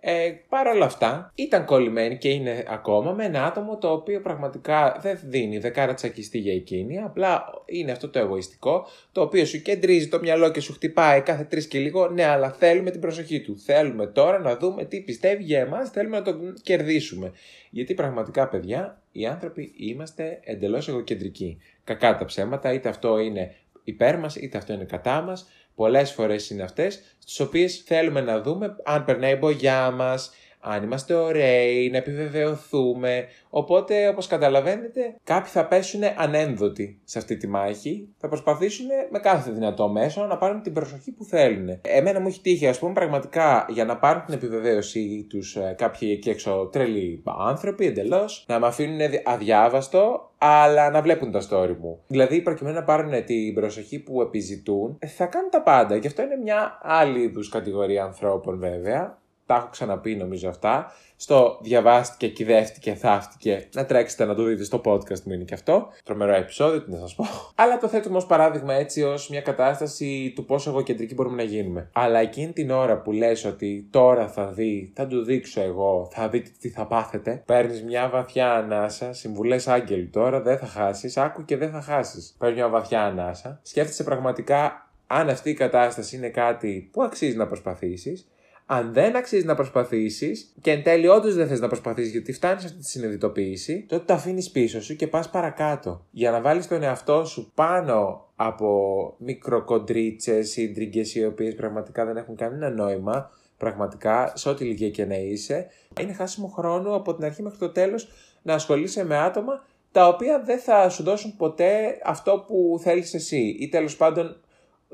[0.00, 4.98] Ε, Παρ' όλα αυτά, ήταν κολλημένη και είναι ακόμα με ένα άτομο το οποίο πραγματικά
[5.00, 6.98] δεν δίνει δεκάρα τσακιστή για εκείνη.
[6.98, 11.44] Απλά είναι αυτό το εγωιστικό, το οποίο σου κεντρίζει το μυαλό και σου χτυπάει κάθε
[11.44, 12.08] τρεις και λίγο.
[12.08, 13.58] Ναι, αλλά θέλουμε την προσοχή του.
[13.58, 17.32] Θέλουμε τώρα να δούμε τι πιστεύει για εμάς, θέλουμε να τον κερδίσουμε.
[17.70, 21.58] Γιατί πραγματικά, παιδιά, οι άνθρωποι είμαστε εντελώς εγωκεντρικοί.
[21.84, 25.48] Κακά τα ψέματα, είτε αυτό είναι υπέρ μας, είτε αυτό είναι κατά μας.
[25.74, 30.30] Πολλές φορές είναι αυτές, στις οποίες θέλουμε να δούμε αν περνάει η μπογιά μας,
[30.60, 33.26] αν είμαστε ωραίοι, να επιβεβαιωθούμε.
[33.50, 38.08] Οπότε, όπως καταλαβαίνετε, κάποιοι θα πέσουν ανένδοτοι σε αυτή τη μάχη.
[38.18, 41.78] Θα προσπαθήσουν με κάθε δυνατό μέσο να πάρουν την προσοχή που θέλουν.
[41.82, 46.08] Εμένα μου έχει τύχει, ας πούμε, πραγματικά για να πάρουν την επιβεβαίωσή τους ε, κάποιοι
[46.12, 52.00] εκεί έξω τρελοί άνθρωποι εντελώς, να με αφήνουν αδιάβαστο, αλλά να βλέπουν τα story μου.
[52.06, 55.98] Δηλαδή, προκειμένου να πάρουν την προσοχή που επιζητούν, θα κάνουν τα πάντα.
[55.98, 59.19] Και αυτό είναι μια άλλη είδους κατηγορία ανθρώπων, βέβαια
[59.50, 60.92] τα έχω ξαναπεί νομίζω αυτά.
[61.16, 63.68] Στο διαβάστηκε, κυδεύτηκε, θαύτηκε.
[63.74, 65.88] Να τρέξετε να το δείτε στο podcast μου είναι και αυτό.
[66.04, 67.24] Τρομερό επεισόδιο, τι να σας πω.
[67.62, 71.90] Αλλά το θέτουμε ως παράδειγμα έτσι ως μια κατάσταση του πόσο εγωκεντρικοί μπορούμε να γίνουμε.
[71.92, 76.28] Αλλά εκείνη την ώρα που λες ότι τώρα θα δει, θα του δείξω εγώ, θα
[76.28, 81.44] δείτε τι θα πάθετε, παίρνεις μια βαθιά ανάσα, συμβουλές άγγελοι τώρα, δεν θα χάσεις, άκου
[81.44, 82.34] και δεν θα χάσεις.
[82.38, 87.46] Παίρνεις μια βαθιά ανάσα, σκέφτεσαι πραγματικά αν αυτή η κατάσταση είναι κάτι που αξίζει να
[87.46, 88.28] προσπαθήσεις
[88.72, 92.60] αν δεν αξίζει να προσπαθήσεις και εν τέλει όντως δεν θες να προσπαθήσεις γιατί φτάνεις
[92.60, 96.06] σε αυτή τη συνειδητοποίηση, τότε το αφήνεις πίσω σου και πας παρακάτω.
[96.10, 102.36] Για να βάλεις τον εαυτό σου πάνω από μικροκοντρίτσες, σύντριγγε οι οποίες πραγματικά δεν έχουν
[102.36, 105.66] κανένα νόημα, πραγματικά σε ό,τι ηλικία και να είσαι,
[106.00, 108.08] είναι χάσιμο χρόνο από την αρχή μέχρι το τέλος
[108.42, 113.56] να ασχολείσαι με άτομα τα οποία δεν θα σου δώσουν ποτέ αυτό που θέλεις εσύ
[113.60, 114.40] ή τέλος πάντων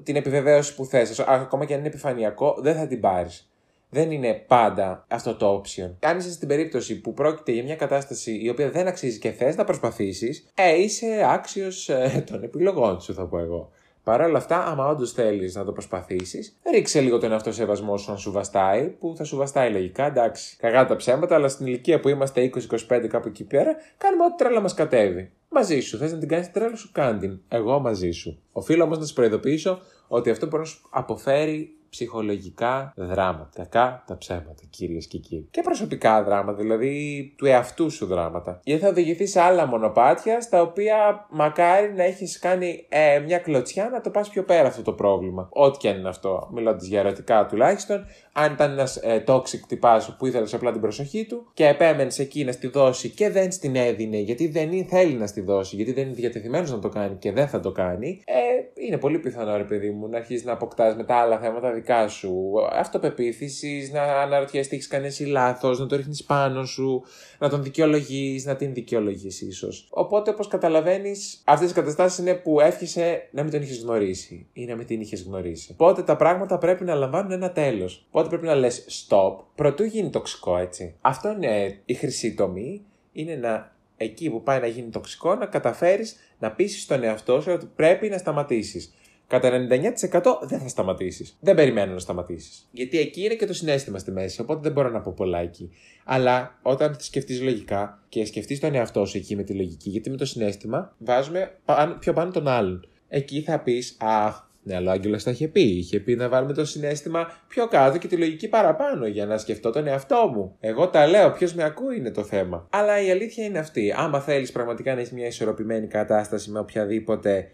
[0.03, 1.21] την επιβεβαίωση που θες.
[1.21, 3.51] Ακόμα και αν είναι επιφανειακό, δεν θα την πάρεις
[3.91, 5.91] δεν είναι πάντα αυτό το option.
[6.01, 9.57] Αν είσαι στην περίπτωση που πρόκειται για μια κατάσταση η οποία δεν αξίζει και θες
[9.57, 13.71] να προσπαθήσεις, ε, είσαι άξιος ε, των επιλογών σου, θα πω εγώ.
[14.07, 18.11] Παρ' όλα αυτά, άμα όντως θέλεις να το προσπαθήσεις, ρίξε λίγο τον εαυτό σεβασμό σου
[18.11, 20.57] να σου βαστάει, που θα σου βαστάει λογικά, εντάξει.
[20.57, 22.51] Καγά τα ψέματα, αλλά στην ηλικία που είμαστε
[22.89, 25.31] 20-25 κάπου εκεί πέρα, κάνουμε ό,τι τρέλα μας κατέβει.
[25.49, 25.99] Μαζί σου.
[25.99, 27.41] Θες να την κάνεις τρέλα σου, κάντιν.
[27.49, 28.39] Εγώ μαζί σου.
[28.53, 33.49] Οφείλω όμως να σα προειδοποιήσω ότι αυτό μπορεί να σου αποφέρει ψυχολογικά δράματα.
[33.55, 35.49] Κακά τα ψέματα, κυρίες και κύριοι.
[35.51, 38.61] Και προσωπικά δράματα, δηλαδή του εαυτού σου δράματα.
[38.65, 43.89] Γιατί θα οδηγηθεί σε άλλα μονοπάτια, στα οποία μακάρι να έχεις κάνει ε, μια κλωτσιά
[43.93, 45.49] να το πας πιο πέρα αυτό το πρόβλημα.
[45.53, 48.05] Ό,τι και αν είναι αυτό, μιλώντας για ερωτικά τουλάχιστον.
[48.33, 52.45] Αν ήταν ένας ε, toxic τυπάς που ήθελε απλά την προσοχή του και επέμενες εκεί
[52.45, 56.05] να στη δώσει και δεν στην έδινε γιατί δεν θέλει να στη δώσει, γιατί δεν
[56.05, 59.65] είναι διατεθειμένος να το κάνει και δεν θα το κάνει, ε, είναι πολύ πιθανό ρε
[59.65, 62.53] παιδί μου να αρχίσεις να αποκτάς με τα άλλα θέματα δικά σου.
[62.73, 67.03] Αυτοπεποίθησης, να αναρωτιέσαι τι έχεις κάνει εσύ λάθος, να το ρίχνεις πάνω σου,
[67.39, 69.89] να τον δικαιολογείς, να την δικαιολογείς ίσως.
[69.91, 74.65] Οπότε, όπως καταλαβαίνεις, αυτές οι καταστάσεις είναι που εύχεσαι να μην τον είχες γνωρίσει ή
[74.65, 75.73] να μην την είχες γνωρίσει.
[75.73, 78.07] Οπότε τα πράγματα πρέπει να λαμβάνουν ένα τέλος.
[78.09, 80.95] Οπότε πρέπει να λες stop, προτού γίνει τοξικό έτσι.
[81.01, 86.17] Αυτό είναι η χρυσή τομή, είναι να εκεί που πάει να γίνει τοξικό να καταφέρεις
[86.39, 88.95] να πείσεις τον εαυτό σου ότι πρέπει να σταματήσεις.
[89.29, 91.37] Κατά 99% δεν θα σταματήσεις.
[91.41, 92.69] Δεν περιμένω να σταματήσεις.
[92.71, 95.71] Γιατί εκεί είναι και το συνέστημα στη μέση, οπότε δεν μπορώ να πω πολλά εκεί.
[96.05, 100.17] Αλλά όταν σκεφτείς λογικά και σκεφτείς τον εαυτό σου εκεί με τη λογική, γιατί με
[100.17, 101.59] το συνέστημα βάζουμε
[101.99, 102.89] πιο πάνω τον άλλον.
[103.09, 105.61] Εκεί θα πεις, Αχ, ναι, αλλά ο Άγγελος τα είχε πει.
[105.61, 109.71] Είχε πει να βάλουμε το συνέστημα πιο κάτω και τη λογική παραπάνω για να σκεφτώ
[109.71, 110.57] τον εαυτό μου.
[110.61, 112.67] Εγώ τα λέω, ποιος με ακούει είναι το θέμα.
[112.71, 113.95] Αλλά η αλήθεια είναι αυτή.
[113.97, 117.49] Άμα θέλεις πραγματικά να έχεις μια ισορροπημένη κατάσταση με οποιαδήποτε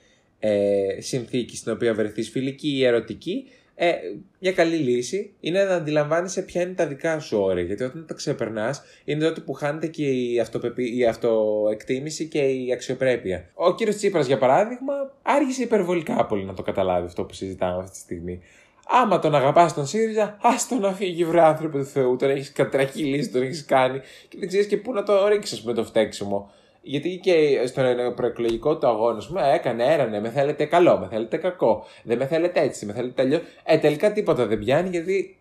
[0.44, 3.92] ε, συνθήκη στην οποία βρεθείς φιλική ή ερωτική, ε,
[4.38, 7.62] μια καλή λύση είναι να αντιλαμβάνεσαι ποια είναι τα δικά σου όρια.
[7.62, 10.96] Γιατί όταν τα ξεπερνάς, είναι τότε που χάνεται και η, αυτοπεπί...
[10.98, 13.50] η αυτοεκτίμηση και η αξιοπρέπεια.
[13.54, 17.90] Ο κύριος Τσίπρας, για παράδειγμα, άργησε υπερβολικά πολύ να το καταλάβει αυτό που συζητάμε αυτή
[17.90, 18.40] τη στιγμή.
[18.88, 22.16] Άμα τον αγαπάς τον ΣΥΡΙΖΑ, ας τον να φύγει, βρε άνθρωπο του Θεού.
[22.16, 25.72] Τον έχεις κατρακυλήσει, τον έχεις κάνει και δεν ξέρεις και πού να το ρίξεις με
[25.72, 26.50] το φταίξιμο.
[26.82, 32.18] Γιατί και στον προεκλογικό του αγώνισμα έκανε, έρανε, με θέλετε καλό, με θέλετε κακό, δεν
[32.18, 33.40] με θέλετε έτσι, με θέλετε αλλιώ.
[33.64, 35.36] Ε, τελικά τίποτα δεν πιάνει γιατί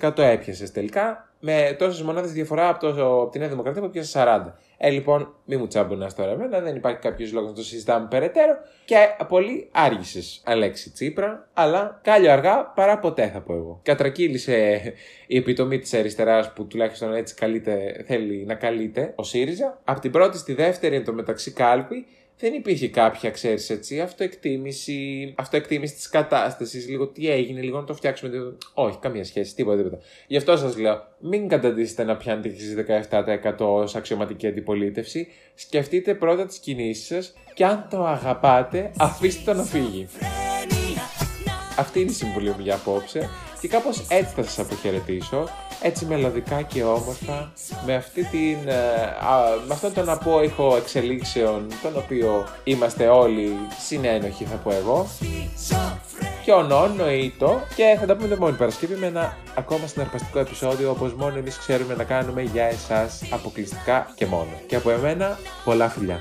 [0.00, 4.24] 17% έπιασες τελικά με τόσες μονάδες διαφορά από, το, από τη Νέα Δημοκρατία που πιάσε
[4.46, 4.52] 40.
[4.76, 8.56] Ε, λοιπόν, μη μου τσάμπουνε τώρα εμένα, δεν υπάρχει κάποιος λόγος να το συζητάμε περαιτέρω.
[8.84, 8.96] Και
[9.28, 13.80] πολύ άργησες, Αλέξη Τσίπρα, αλλά κάλιο αργά παρά ποτέ θα πω εγώ.
[13.82, 14.82] Κατρακύλησε
[15.26, 19.80] η επιτομή της αριστεράς που τουλάχιστον έτσι καλείται, θέλει να καλείται ο ΣΥΡΙΖΑ.
[19.84, 22.06] Από την πρώτη στη δεύτερη εν μεταξύ κάλπη
[22.44, 27.94] δεν υπήρχε κάποια, ξέρεις έτσι, αυτοεκτίμηση, αυτοεκτίμηση της κατάστασης, λίγο τι έγινε, λίγο να το
[27.94, 28.56] φτιάξουμε.
[28.74, 29.98] Όχι, καμία σχέση, τίποτα, τίποτα.
[30.26, 35.28] Γι' αυτό σας λέω, μην καταντήσετε να πιάνετε εσείς 17% ως αξιωματική αντιπολίτευση.
[35.54, 40.08] Σκεφτείτε πρώτα τις κινήσεις σας και αν το αγαπάτε, αφήστε το να φύγει.
[41.76, 45.48] Αυτή είναι η συμβουλή μου για απόψε και κάπως έτσι θα σας αποχαιρετήσω
[45.82, 47.52] έτσι μελωδικά και όμορφα
[47.86, 48.74] με, αυτή την, ε,
[49.66, 53.56] με αυτόν τον απόϊχο εξελίξεων τον οποίο είμαστε όλοι
[53.86, 55.06] συνένοχοι θα πω εγώ.
[56.44, 61.14] Ποιον νοήτο και θα τα πούμε την επόμενη Παρασκευή με ένα ακόμα συναρπαστικό επεισόδιο όπως
[61.14, 64.50] μόνο εμείς ξέρουμε να κάνουμε για εσάς αποκλειστικά και μόνο.
[64.66, 66.18] Και από εμένα πολλά φιλιά